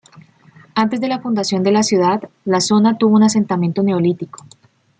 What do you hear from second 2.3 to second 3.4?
la zona tuvo un